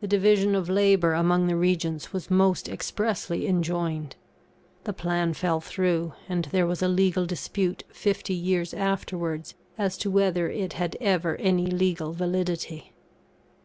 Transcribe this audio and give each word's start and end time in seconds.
The 0.00 0.06
division 0.06 0.54
of 0.54 0.68
labour 0.68 1.12
among 1.12 1.48
the 1.48 1.56
Regents 1.56 2.12
was 2.12 2.30
most 2.30 2.68
expressly 2.68 3.48
enjoined. 3.48 4.14
The 4.84 4.92
plan 4.92 5.32
fell 5.34 5.60
through; 5.60 6.12
and 6.28 6.44
there 6.52 6.68
was 6.68 6.82
a 6.82 6.86
legal 6.86 7.26
dispute 7.26 7.82
fifty 7.88 8.32
years 8.34 8.72
afterwards 8.72 9.56
as 9.76 9.98
to 9.98 10.08
whether 10.08 10.48
it 10.48 10.74
had 10.74 10.96
ever 11.00 11.34
any 11.38 11.66
legal 11.66 12.12
validity. 12.12 12.92